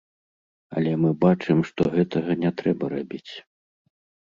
[0.79, 3.33] Але мы бачым, што гэтага не трэба рабіць.